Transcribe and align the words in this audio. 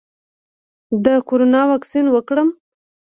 د 1.03 1.07
کرونا 1.27 1.61
واکسین 1.71 2.05
وکړم؟ 2.11 2.47